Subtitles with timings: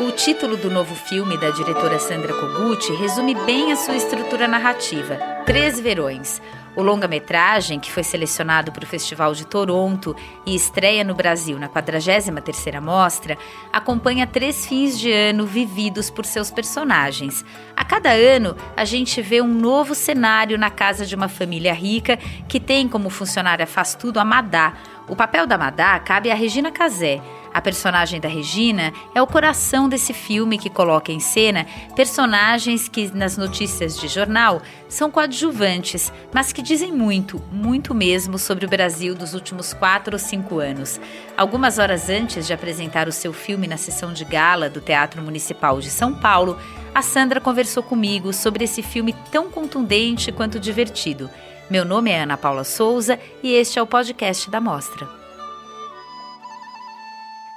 [0.00, 5.16] O título do novo filme da diretora Sandra Kogut resume bem a sua estrutura narrativa:
[5.44, 6.40] Três Verões.
[6.76, 10.14] O longa-metragem, que foi selecionado para o Festival de Toronto
[10.46, 13.36] e estreia no Brasil na 43ª Mostra,
[13.72, 17.44] acompanha três fins de ano vividos por seus personagens.
[17.74, 22.16] A cada ano, a gente vê um novo cenário na casa de uma família rica
[22.46, 24.74] que tem como funcionária faz tudo a Madá.
[25.08, 27.20] O papel da Madá cabe a Regina Casé,
[27.58, 31.66] a personagem da Regina é o coração desse filme que coloca em cena
[31.96, 38.64] personagens que, nas notícias de jornal, são coadjuvantes, mas que dizem muito, muito mesmo sobre
[38.64, 41.00] o Brasil dos últimos quatro ou cinco anos.
[41.36, 45.80] Algumas horas antes de apresentar o seu filme na sessão de gala do Teatro Municipal
[45.80, 46.56] de São Paulo,
[46.94, 51.28] a Sandra conversou comigo sobre esse filme tão contundente quanto divertido.
[51.68, 55.17] Meu nome é Ana Paula Souza e este é o podcast da Mostra.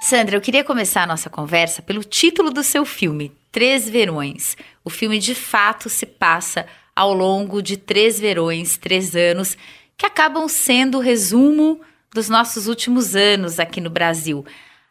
[0.02, 4.56] Sandra, eu queria começar a nossa conversa pelo título do seu filme, Três Verões.
[4.84, 9.56] O filme de fato se passa ao longo de três verões, três anos,
[9.96, 11.80] que acabam sendo o resumo
[12.12, 14.44] dos nossos últimos anos aqui no Brasil.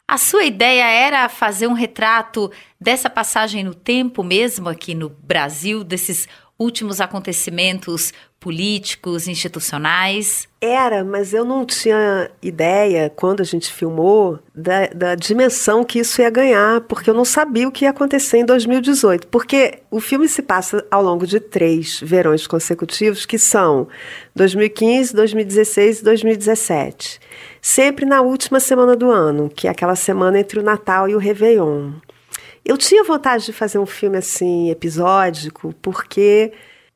[0.08, 5.84] A sua ideia era fazer um retrato dessa passagem no tempo mesmo aqui no Brasil,
[5.84, 6.26] desses
[6.58, 10.48] últimos acontecimentos políticos, institucionais?
[10.60, 16.20] Era, mas eu não tinha ideia, quando a gente filmou, da, da, dimensão que isso
[16.20, 19.28] ia ganhar, porque eu não sabia o que ia acontecer em 2018.
[19.28, 23.86] Porque o filme se passa ao longo de três verões consecutivos, que são
[24.34, 27.20] 2015, 2016 e 2017.
[27.60, 31.18] Sempre na última semana do ano, que é aquela semana entre o Natal e o
[31.18, 31.92] Réveillon.
[32.64, 36.52] Eu tinha vontade de fazer um filme assim, episódico, porque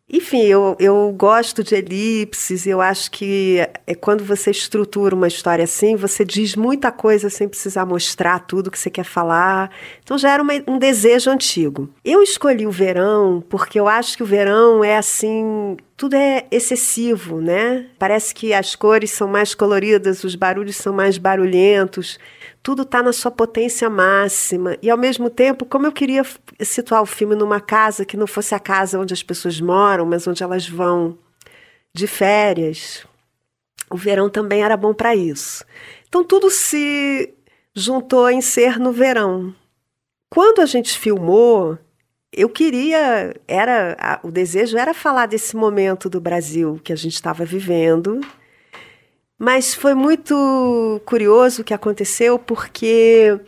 [0.09, 5.65] enfim, eu, eu gosto de elipses, eu acho que é quando você estrutura uma história
[5.65, 9.69] assim, você diz muita coisa sem precisar mostrar tudo que você quer falar.
[10.05, 11.91] Então já era uma, um desejo antigo.
[12.05, 17.41] Eu escolhi o verão porque eu acho que o verão é assim, tudo é excessivo,
[17.41, 17.87] né?
[17.99, 22.19] Parece que as cores são mais coloridas, os barulhos são mais barulhentos
[22.67, 24.77] tudo está na sua potência máxima.
[24.83, 26.25] E ao mesmo tempo, como eu queria
[26.61, 30.27] situar o filme numa casa que não fosse a casa onde as pessoas moram, mas
[30.27, 31.17] onde elas vão
[31.95, 33.07] de férias,
[33.89, 35.65] o verão também era bom para isso.
[36.09, 37.33] Então tudo se
[37.73, 39.55] juntou em ser no verão.
[40.29, 41.79] Quando a gente filmou,
[42.33, 47.45] eu queria, era o desejo era falar desse momento do Brasil que a gente estava
[47.45, 48.21] vivendo
[49.39, 53.39] mas foi muito curioso o que aconteceu, porque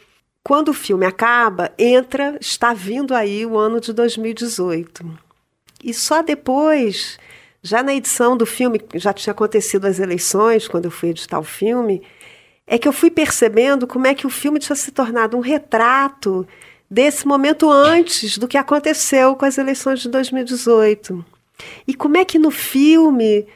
[0.45, 5.19] quando o filme acaba, entra, está vindo aí o ano de 2018.
[5.83, 7.19] E só depois,
[7.63, 11.45] já na edição do filme, já tinha acontecido as eleições, quando eu fui editar o
[11.45, 12.03] filme,
[12.67, 16.47] é que eu fui percebendo como é que o filme tinha se tornado um retrato
[16.91, 21.25] desse momento antes do que aconteceu com as eleições de 2018.
[21.87, 23.47] E como é que no filme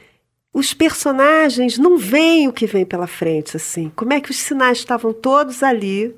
[0.53, 3.91] os personagens não veem o que vem pela frente, assim.
[3.97, 6.15] Como é que os sinais estavam todos ali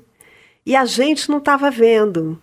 [0.65, 2.41] e a gente não estava vendo.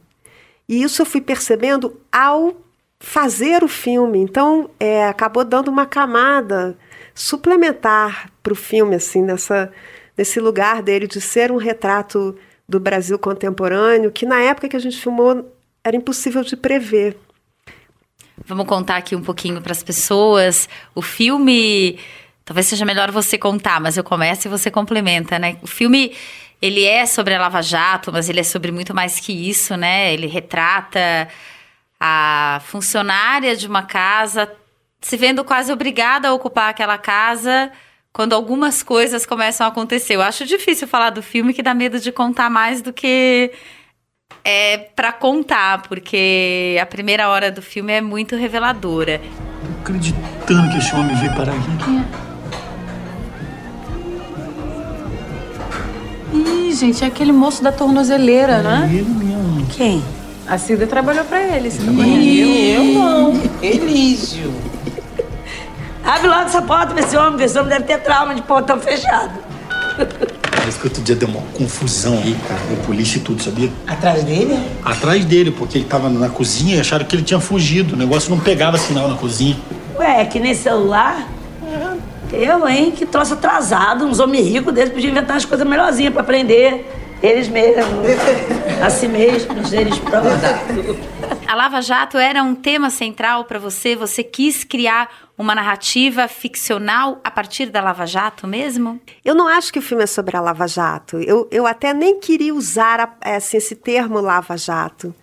[0.68, 2.56] E isso eu fui percebendo ao
[2.98, 4.20] fazer o filme.
[4.20, 6.78] Então, é, acabou dando uma camada
[7.14, 9.70] suplementar para o filme, assim, nessa,
[10.16, 12.34] nesse lugar dele de ser um retrato
[12.68, 15.52] do Brasil contemporâneo, que na época que a gente filmou
[15.84, 17.16] era impossível de prever.
[18.46, 20.68] Vamos contar aqui um pouquinho para as pessoas.
[20.94, 21.98] O filme,
[22.44, 25.56] talvez seja melhor você contar, mas eu começo e você complementa, né?
[25.62, 26.14] O filme,
[26.60, 30.12] ele é sobre a Lava Jato, mas ele é sobre muito mais que isso, né?
[30.12, 31.28] Ele retrata
[32.00, 34.50] a funcionária de uma casa
[35.00, 37.70] se vendo quase obrigada a ocupar aquela casa
[38.12, 40.16] quando algumas coisas começam a acontecer.
[40.16, 43.50] Eu acho difícil falar do filme que dá medo de contar mais do que
[44.44, 49.20] é para contar, porque a primeira hora do filme é muito reveladora.
[49.64, 51.70] Não acreditando que esse homem veio parar aqui.
[51.98, 52.32] É?
[56.34, 58.90] Ih, gente, é aquele moço da tornozeleira, é né?
[58.92, 59.66] Ele mesmo.
[59.70, 60.02] Quem?
[60.46, 61.70] A Cida trabalhou pra ele.
[61.70, 63.32] Você Ih, eu não.
[63.62, 64.52] Elísio.
[66.04, 69.32] Abre logo essa porta pra esse homem, esse homem deve ter trauma de portão fechado.
[70.50, 72.60] Parece que outro dia deu uma confusão aí, cara.
[72.68, 73.70] Deu polícia e tudo, sabia?
[73.86, 74.58] Atrás dele?
[74.84, 77.94] Atrás dele, porque ele tava na cozinha e acharam que ele tinha fugido.
[77.94, 79.56] O negócio não pegava sinal na cozinha.
[79.96, 81.28] Ué, é que nem celular?
[82.32, 82.90] Eu, hein?
[82.90, 84.04] Que troço atrasado.
[84.06, 86.88] Uns homens ricos deles podiam inventar umas coisas melhorzinhas pra aprender.
[87.22, 87.86] Eles mesmos.
[88.82, 90.32] assim mesmos, eles próprios.
[91.46, 93.94] A Lava Jato era um tema central para você?
[93.94, 95.08] Você quis criar
[95.42, 99.00] uma narrativa ficcional a partir da Lava Jato mesmo?
[99.24, 101.18] Eu não acho que o filme é sobre a Lava Jato.
[101.18, 105.14] Eu, eu até nem queria usar a, assim, esse termo Lava Jato.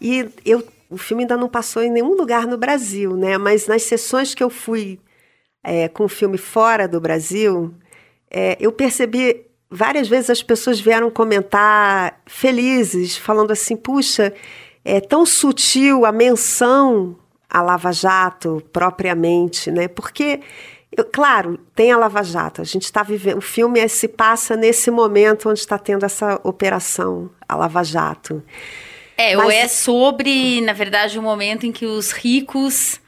[0.00, 3.38] E eu, o filme ainda não passou em nenhum lugar no Brasil, né?
[3.38, 5.00] Mas nas sessões que eu fui
[5.62, 7.74] é, com o filme fora do Brasil,
[8.30, 14.34] é, eu percebi várias vezes as pessoas vieram comentar felizes, falando assim: puxa,
[14.84, 17.16] é tão sutil a menção
[17.54, 19.86] à Lava Jato propriamente, né?
[19.86, 20.40] Porque,
[20.96, 23.38] eu, claro, tem a Lava Jato, a gente está vivendo.
[23.38, 28.42] O filme é, se passa nesse momento onde está tendo essa operação, a Lava Jato.
[29.16, 33.00] É, Mas, ou é sobre, na verdade, o momento em que os ricos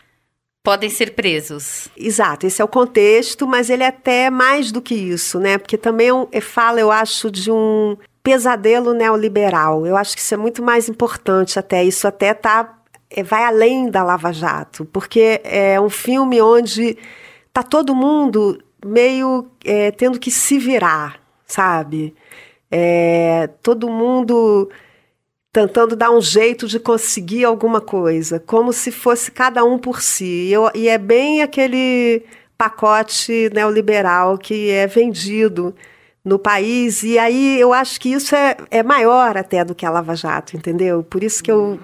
[0.62, 1.88] podem ser presos.
[1.96, 5.58] Exato, esse é o contexto, mas ele é até mais do que isso, né?
[5.58, 9.86] Porque também é, fala, eu acho, de um pesadelo neoliberal.
[9.86, 11.84] Eu acho que isso é muito mais importante até.
[11.84, 12.75] Isso até tá, é,
[13.24, 16.96] vai além da Lava Jato, porque é um filme onde
[17.52, 22.14] tá todo mundo meio é, tendo que se virar, sabe?
[22.70, 24.68] É, todo mundo
[25.52, 30.48] tentando dar um jeito de conseguir alguma coisa, como se fosse cada um por si.
[30.50, 32.24] Eu, e é bem aquele
[32.58, 35.74] pacote neoliberal que é vendido
[36.24, 39.90] no país, e aí eu acho que isso é, é maior até do que a
[39.90, 41.04] Lava Jato, entendeu?
[41.04, 41.78] Por isso que eu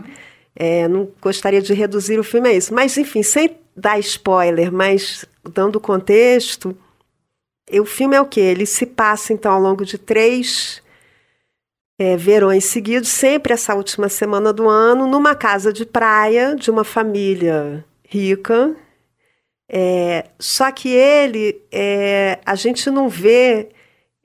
[0.55, 2.75] é, não gostaria de reduzir o filme a isso.
[2.75, 6.77] Mas, enfim, sem dar spoiler, mas dando contexto,
[7.71, 8.41] o filme é o quê?
[8.41, 10.83] Ele se passa, então, ao longo de três
[11.99, 16.85] é, verões seguidos, sempre essa última semana do ano, numa casa de praia de uma
[16.85, 18.75] família rica.
[19.71, 23.71] É, só que ele, é, a gente não vê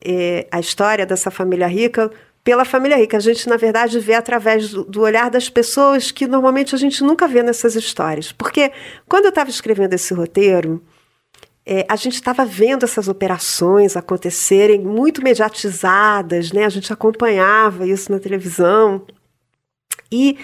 [0.03, 2.11] é, a história dessa família rica
[2.47, 3.17] pela família rica.
[3.17, 7.27] A gente, na verdade, vê através do, olhar das pessoas que normalmente a gente nunca
[7.27, 8.31] vê nessas histórias.
[8.31, 8.71] Porque
[9.05, 10.81] quando eu estava escrevendo esse roteiro,
[11.65, 16.63] é, a gente estava vendo essas operações acontecerem muito mediatizadas, né?
[16.63, 19.05] A gente acompanhava isso na televisão.
[20.09, 20.37] E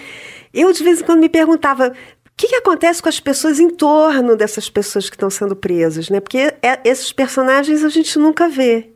[0.52, 3.70] eu, de vez em quando, me perguntava o que, que, acontece com as pessoas em
[3.70, 6.20] torno dessas pessoas que estão sendo presas, né?
[6.20, 8.90] Porque é, esses personagens a gente nunca vê.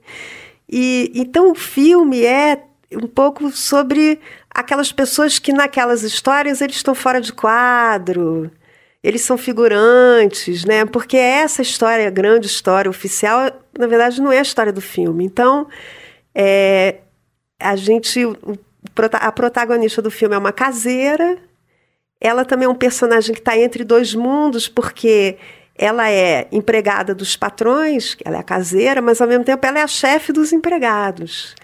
[0.69, 4.21] E então o filme é um pouco sobre
[4.51, 8.51] aquelas pessoas que naquelas histórias eles estão fora de quadro,
[9.03, 10.85] eles são figurantes, né?
[10.85, 15.25] Porque essa história, a grande história oficial, na verdade, não é a história do filme.
[15.25, 15.69] Então,
[16.35, 16.97] é,
[17.61, 18.21] a gente,
[19.13, 21.39] a protagonista do filme é uma caseira.
[22.21, 25.39] Ela também é um personagem que está entre dois mundos, porque
[25.77, 29.83] ela é empregada dos patrões, ela é a caseira, mas ao mesmo tempo ela é
[29.83, 31.55] a chefe dos empregados.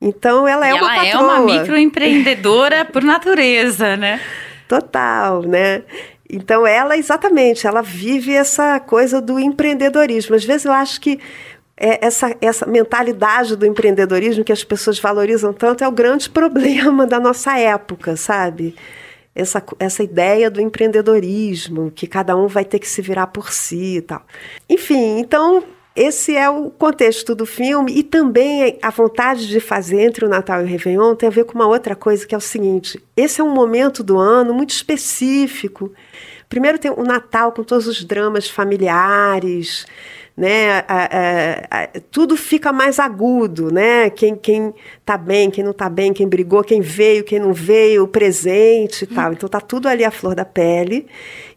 [0.00, 1.10] Então ela é e uma ela patroa.
[1.10, 4.20] é uma microempreendedora por natureza, né?
[4.68, 5.82] Total, né?
[6.28, 10.34] Então, ela, exatamente, ela vive essa coisa do empreendedorismo.
[10.34, 11.20] Às vezes eu acho que
[11.76, 17.06] é, essa, essa mentalidade do empreendedorismo que as pessoas valorizam tanto é o grande problema
[17.06, 18.74] da nossa época, sabe?
[19.34, 23.98] Essa, essa ideia do empreendedorismo, que cada um vai ter que se virar por si
[23.98, 24.22] e tal.
[24.68, 25.62] Enfim, então
[25.96, 30.60] esse é o contexto do filme e também a vontade de fazer entre o Natal
[30.60, 33.40] e o Réveillon tem a ver com uma outra coisa que é o seguinte: esse
[33.40, 35.90] é um momento do ano muito específico.
[36.48, 39.86] Primeiro tem o Natal com todos os dramas familiares,
[40.36, 40.80] né?
[40.80, 44.10] A, a, a, tudo fica mais agudo, né?
[44.10, 44.74] Quem quem
[45.04, 49.04] tá bem, quem não tá bem, quem brigou, quem veio, quem não veio, o presente
[49.04, 49.32] e tal.
[49.32, 51.06] Então tá tudo ali à flor da pele.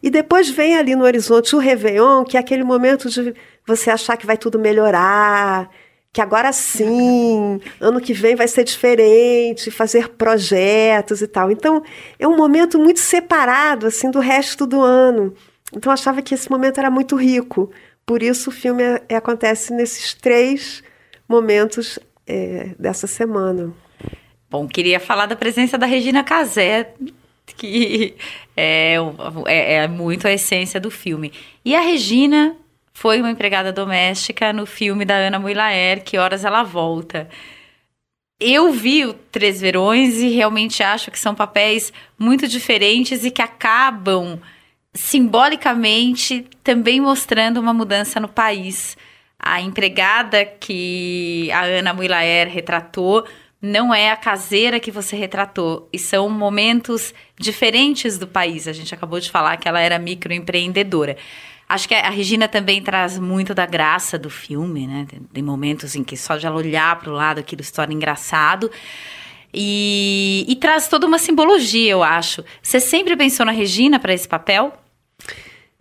[0.02, 3.34] E depois vem ali no horizonte o Réveillon, que é aquele momento de
[3.66, 5.70] você achar que vai tudo melhorar,
[6.12, 11.50] que agora sim, ano que vem vai ser diferente, fazer projetos e tal.
[11.50, 11.82] Então,
[12.18, 15.34] é um momento muito separado assim do resto do ano.
[15.72, 17.70] Então, eu achava que esse momento era muito rico.
[18.10, 20.82] Por isso, o filme é, é, acontece nesses três
[21.28, 23.72] momentos é, dessa semana.
[24.50, 26.92] Bom, queria falar da presença da Regina Casé,
[27.56, 28.16] que
[28.56, 28.96] é,
[29.46, 31.32] é, é muito a essência do filme.
[31.64, 32.56] E a Regina
[32.92, 37.28] foi uma empregada doméstica no filme da Ana Muilaer, Que Horas Ela Volta.
[38.40, 43.40] Eu vi o Três Verões e realmente acho que são papéis muito diferentes e que
[43.40, 44.40] acabam
[44.92, 48.96] simbolicamente também mostrando uma mudança no país.
[49.38, 53.26] A empregada que a Ana Muilaer retratou
[53.62, 55.88] não é a caseira que você retratou.
[55.92, 58.66] E são momentos diferentes do país.
[58.66, 61.16] A gente acabou de falar que ela era microempreendedora.
[61.68, 65.06] Acho que a Regina também traz muito da graça do filme, né?
[65.32, 68.70] Tem momentos em que só de ela olhar para o lado aquilo se torna engraçado.
[69.52, 72.44] E, e traz toda uma simbologia, eu acho.
[72.62, 74.72] Você sempre pensou na Regina para esse papel?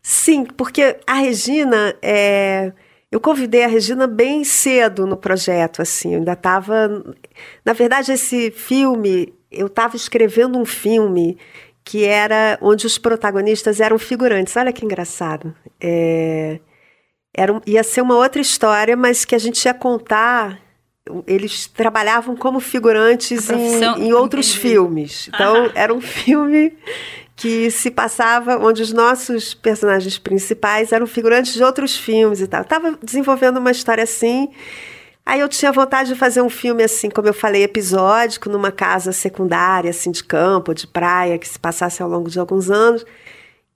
[0.01, 2.71] Sim, porque a Regina, é,
[3.11, 7.03] eu convidei a Regina bem cedo no projeto, assim, eu ainda estava...
[7.63, 11.37] Na verdade, esse filme, eu estava escrevendo um filme
[11.83, 14.55] que era onde os protagonistas eram figurantes.
[14.55, 15.55] Olha que engraçado.
[15.81, 16.59] É,
[17.35, 20.59] era, ia ser uma outra história, mas que a gente ia contar
[21.25, 24.61] eles trabalhavam como figurantes em, em, outros entendi.
[24.61, 25.29] filmes.
[25.33, 26.73] Então, era um filme
[27.35, 32.61] que se passava onde os nossos personagens principais eram figurantes de outros filmes e tal.
[32.61, 34.49] Estava desenvolvendo uma história assim.
[35.25, 39.11] Aí eu tinha vontade de fazer um filme assim, como eu falei, episódico, numa casa
[39.11, 43.05] secundária, assim, de campo, de praia, que se passasse ao longo de alguns anos.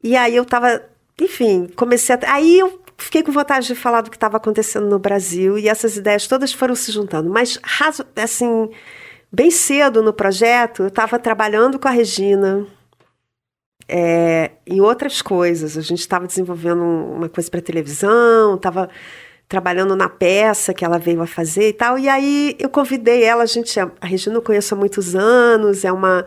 [0.04, 0.84] E aí eu estava,
[1.22, 2.20] enfim, comecei a.
[2.34, 5.98] Aí eu fiquei com vontade de falar do que estava acontecendo no Brasil e essas
[5.98, 7.30] ideias todas foram se juntando.
[7.30, 7.60] Mas,
[8.16, 8.70] assim,
[9.32, 12.66] bem cedo no projeto, eu estava trabalhando com a Regina
[13.88, 15.78] é, em outras coisas.
[15.78, 18.90] A gente estava desenvolvendo uma coisa para televisão, estava
[19.48, 22.00] trabalhando na peça que ela veio a fazer e tal.
[22.00, 25.92] E aí eu convidei ela, a gente, a Regina eu conheço há muitos anos, é
[25.92, 26.26] uma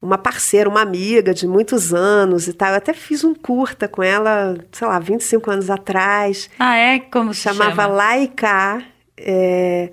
[0.00, 2.70] uma parceira, uma amiga de muitos anos e tal.
[2.70, 6.48] Eu até fiz um curta com ela, sei lá, 25 anos atrás.
[6.58, 6.98] Ah, é?
[6.98, 7.86] Como se Chamava chama?
[7.86, 8.82] Laika.
[9.16, 9.92] É,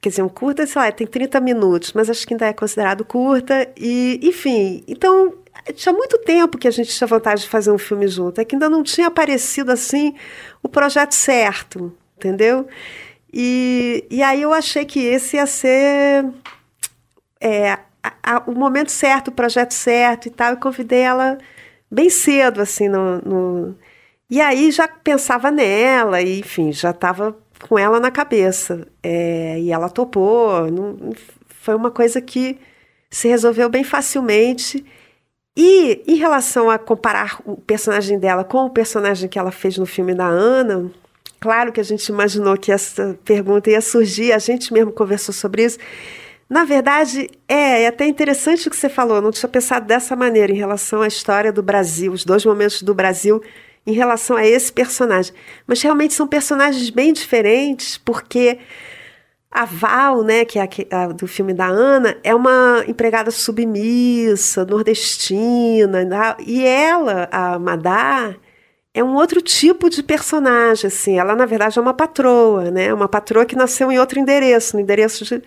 [0.00, 3.04] quer dizer, um curta, sei lá, tem 30 minutos, mas acho que ainda é considerado
[3.04, 3.68] curta.
[3.76, 5.34] E, enfim, então
[5.74, 8.40] tinha muito tempo que a gente tinha vontade de fazer um filme junto.
[8.40, 10.14] É que ainda não tinha aparecido assim
[10.62, 12.66] o projeto certo, entendeu?
[13.32, 16.26] E, e aí eu achei que esse ia ser
[17.40, 20.52] é, a, a, o momento certo, o projeto certo e tal.
[20.52, 21.38] Eu convidei ela
[21.90, 23.76] bem cedo, assim, no, no...
[24.30, 27.36] E aí já pensava nela, e, enfim, já estava
[27.68, 28.86] com ela na cabeça.
[29.02, 30.70] É, e ela topou.
[30.70, 31.12] Não,
[31.48, 32.58] foi uma coisa que
[33.10, 34.84] se resolveu bem facilmente.
[35.56, 39.84] E em relação a comparar o personagem dela com o personagem que ela fez no
[39.84, 40.90] filme da Ana,
[41.38, 45.64] claro que a gente imaginou que essa pergunta ia surgir, a gente mesmo conversou sobre
[45.64, 45.78] isso.
[46.52, 50.52] Na verdade, é, é até interessante o que você falou, não tinha pensado dessa maneira
[50.52, 53.42] em relação à história do Brasil, os dois momentos do Brasil
[53.86, 55.32] em relação a esse personagem.
[55.66, 58.58] Mas realmente são personagens bem diferentes, porque
[59.50, 64.66] a Val, né, que é a, a, do filme da Ana, é uma empregada submissa,
[64.66, 66.06] nordestina,
[66.38, 68.34] e ela, a Madá,
[68.92, 71.18] é um outro tipo de personagem, assim.
[71.18, 72.92] Ela, na verdade, é uma patroa, né?
[72.92, 75.42] Uma patroa que nasceu em outro endereço, no endereço de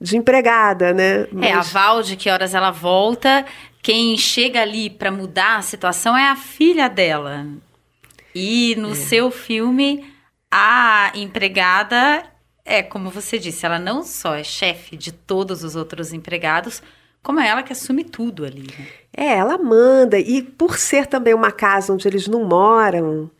[0.00, 1.26] de empregada, né?
[1.30, 1.50] Mas...
[1.50, 3.44] É, a Val, de que horas ela volta,
[3.82, 7.46] quem chega ali para mudar a situação é a filha dela.
[8.34, 8.94] E no é.
[8.94, 10.04] seu filme,
[10.50, 12.24] a empregada
[12.70, 16.80] é, como você disse, ela não só é chefe de todos os outros empregados,
[17.22, 18.62] como é ela que assume tudo ali.
[18.62, 18.86] Né?
[19.16, 20.18] É, ela manda.
[20.18, 23.30] E por ser também uma casa onde eles não moram,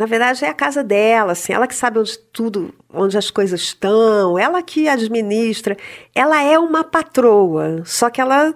[0.00, 3.60] na verdade, é a casa dela, assim, ela que sabe onde tudo, onde as coisas
[3.60, 5.76] estão, ela que administra.
[6.14, 8.54] Ela é uma patroa, só que ela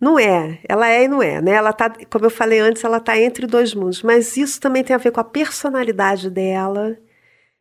[0.00, 0.58] não é.
[0.68, 1.52] Ela é e não é, né?
[1.52, 4.92] Ela tá, como eu falei antes, ela tá entre dois mundos, mas isso também tem
[4.92, 6.96] a ver com a personalidade dela.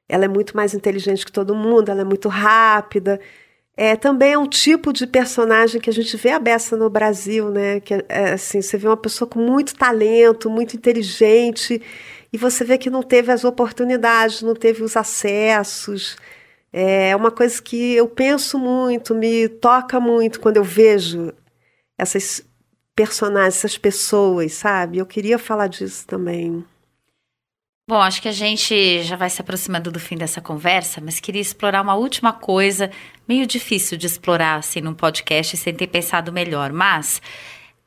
[0.09, 3.19] Ela é muito mais inteligente que todo mundo, ela é muito rápida.
[3.81, 7.49] É, também é um tipo de personagem que a gente vê a beça no Brasil,
[7.49, 7.79] né?
[7.79, 11.81] Que é, assim, você vê uma pessoa com muito talento, muito inteligente
[12.33, 16.17] e você vê que não teve as oportunidades, não teve os acessos.
[16.73, 21.31] É uma coisa que eu penso muito, me toca muito quando eu vejo
[21.97, 22.43] essas
[22.93, 24.97] personagens, essas pessoas, sabe?
[24.97, 26.65] Eu queria falar disso também.
[27.89, 31.41] Bom, acho que a gente já vai se aproximando do fim dessa conversa, mas queria
[31.41, 32.91] explorar uma última coisa,
[33.27, 37.19] meio difícil de explorar assim num podcast sem ter pensado melhor, mas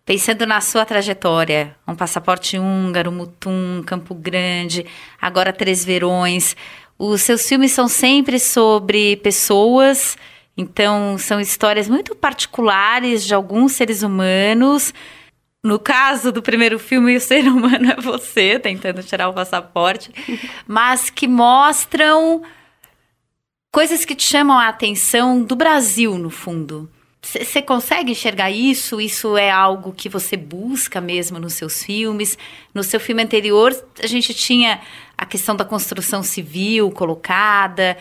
[0.04, 4.84] Pensando na sua trajetória, um passaporte húngaro, Mutum, Campo Grande,
[5.20, 6.56] agora Três Verões,
[6.98, 10.18] os seus filmes são sempre sobre pessoas,
[10.56, 14.92] então são histórias muito particulares de alguns seres humanos.
[15.62, 20.10] No caso do primeiro filme, o ser humano é você, tentando tirar o passaporte,
[20.66, 22.42] mas que mostram
[23.70, 26.90] coisas que te chamam a atenção do Brasil, no fundo.
[27.24, 29.00] Você consegue enxergar isso?
[29.00, 32.36] Isso é algo que você busca mesmo nos seus filmes?
[32.74, 34.80] No seu filme anterior, a gente tinha
[35.16, 37.96] a questão da construção civil colocada.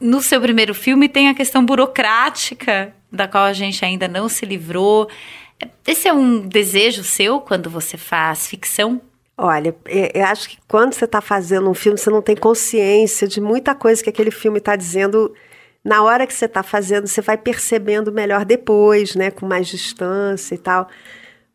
[0.00, 4.46] No seu primeiro filme, tem a questão burocrática, da qual a gente ainda não se
[4.46, 5.06] livrou.
[5.86, 9.00] Esse é um desejo seu quando você faz ficção?
[9.38, 9.76] Olha,
[10.14, 13.74] eu acho que quando você está fazendo um filme, você não tem consciência de muita
[13.74, 15.34] coisa que aquele filme está dizendo
[15.84, 20.54] na hora que você está fazendo, você vai percebendo melhor depois, né, com mais distância
[20.54, 20.88] e tal.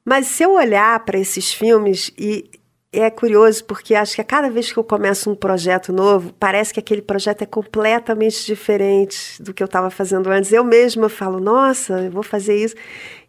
[0.05, 2.49] Mas se eu olhar para esses filmes e
[2.93, 6.73] é curioso porque acho que a cada vez que eu começo um projeto novo, parece
[6.73, 10.51] que aquele projeto é completamente diferente do que eu estava fazendo antes.
[10.51, 12.75] Eu mesma falo, nossa, eu vou fazer isso.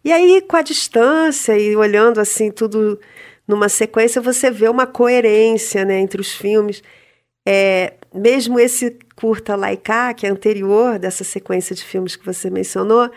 [0.03, 2.99] E aí, com a distância e olhando assim tudo
[3.47, 6.83] numa sequência, você vê uma coerência né, entre os filmes.
[7.45, 13.09] É, mesmo esse curta Laika, que é anterior dessa sequência de filmes que você mencionou,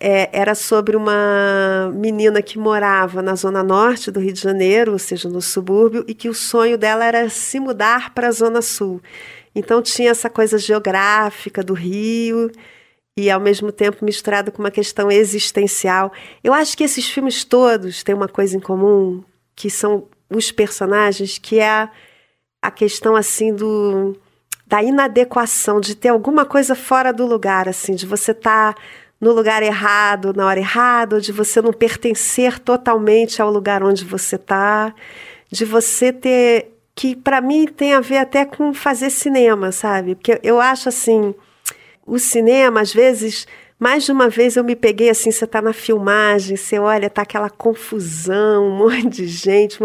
[0.00, 4.98] é, era sobre uma menina que morava na zona norte do Rio de Janeiro, ou
[4.98, 9.02] seja, no subúrbio, e que o sonho dela era se mudar para a zona sul.
[9.54, 12.50] Então tinha essa coisa geográfica do Rio
[13.16, 16.12] e ao mesmo tempo misturado com uma questão existencial.
[16.44, 19.24] Eu acho que esses filmes todos têm uma coisa em comum,
[19.56, 21.90] que são os personagens, que é a,
[22.62, 24.16] a questão assim do
[24.64, 28.80] da inadequação, de ter alguma coisa fora do lugar, assim, de você estar tá
[29.20, 34.36] no lugar errado, na hora errada, de você não pertencer totalmente ao lugar onde você
[34.36, 34.94] está,
[35.50, 40.14] de você ter que para mim tem a ver até com fazer cinema, sabe?
[40.14, 41.34] Porque eu acho assim,
[42.06, 43.46] o cinema às vezes
[43.78, 47.22] mais de uma vez eu me peguei assim, você está na filmagem, você olha, tá
[47.22, 49.78] aquela confusão, um monte de gente,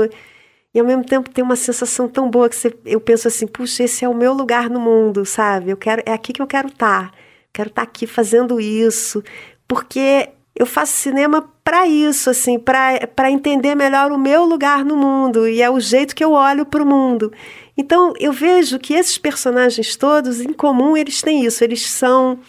[0.73, 3.83] e ao mesmo tempo tem uma sensação tão boa que você, eu penso assim, puxa,
[3.83, 5.69] esse é o meu lugar no mundo, sabe?
[5.69, 7.11] Eu quero, é aqui que eu quero estar.
[7.11, 7.17] Tá
[7.53, 9.24] quero estar tá aqui fazendo isso,
[9.67, 15.48] porque eu faço cinema para isso, assim, para entender melhor o meu lugar no mundo
[15.48, 17.31] e é o jeito que eu olho para o mundo.
[17.77, 21.63] Então eu vejo que esses personagens todos, em comum, eles têm isso.
[21.63, 22.39] Eles são,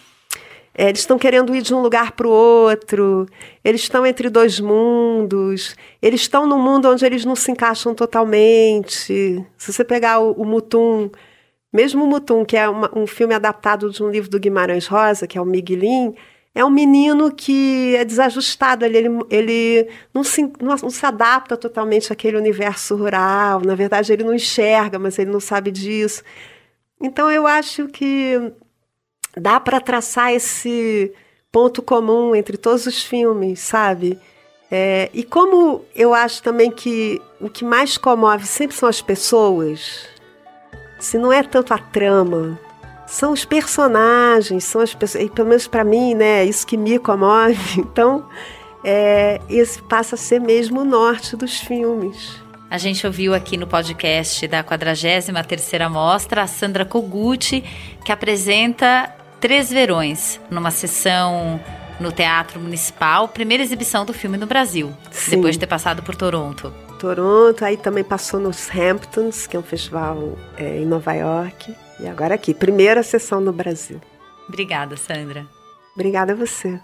[0.73, 3.25] é, eles estão querendo ir de um lugar para o outro.
[3.63, 5.75] Eles estão entre dois mundos.
[6.01, 9.43] Eles estão num mundo onde eles não se encaixam totalmente.
[9.57, 11.09] Se você pegar o, o Mutum
[11.75, 15.37] mesmo Mutum, que é uma, um filme adaptado de um livro do Guimarães Rosa, que
[15.37, 16.15] é o Miguelin,
[16.53, 21.57] é um menino que é desajustado, ele, ele, ele não, se, não, não, se adapta
[21.57, 23.59] totalmente àquele universo rural.
[23.59, 26.23] Na verdade, ele não enxerga, mas ele não sabe disso.
[27.01, 28.53] Então, eu acho que
[29.35, 31.11] dá para traçar esse
[31.51, 34.17] ponto comum entre todos os filmes, sabe?
[34.71, 40.07] É, e como eu acho também que o que mais comove sempre são as pessoas,
[40.99, 42.59] se não é tanto a trama,
[43.05, 46.77] são os personagens, são as pessoas, e pelo menos para mim, né, é isso que
[46.77, 47.55] me comove.
[47.79, 48.25] Então,
[48.83, 52.43] é, esse passa a ser mesmo o norte dos filmes.
[52.69, 57.63] A gente ouviu aqui no podcast da 43ª Mostra a Sandra Koguchi,
[58.03, 61.59] que apresenta Três Verões, numa sessão
[61.99, 65.31] no Teatro Municipal, primeira exibição do filme no Brasil, Sim.
[65.37, 66.73] depois de ter passado por Toronto.
[67.05, 71.75] Toronto, aí também passou nos Hamptons, que é um festival é, em Nova York.
[71.99, 74.01] E agora aqui, primeira sessão no Brasil.
[74.49, 75.45] Obrigada, Sandra.
[75.93, 76.79] Obrigada a você.